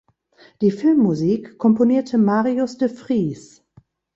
Die 0.61 0.71
Filmmusik 0.71 1.59
komponierte 1.59 2.17
Marius 2.17 2.75
de 2.79 2.89
Vries. 2.89 3.63